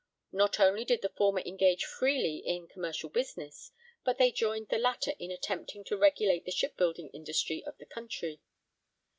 Not 0.31 0.59
only 0.59 0.83
did 0.83 1.03
the 1.03 1.09
former 1.15 1.41
engage 1.41 1.85
freely 1.85 2.37
in 2.37 2.67
commercial 2.67 3.07
business, 3.07 3.69
but 4.03 4.17
they 4.17 4.31
joined 4.31 4.69
the 4.69 4.79
latter 4.79 5.13
in 5.19 5.29
attempting 5.29 5.83
to 5.83 5.95
regulate 5.95 6.43
the 6.43 6.51
shipbuilding 6.51 7.09
industry 7.09 7.63
of 7.63 7.77
the 7.77 7.85
country. 7.85 8.41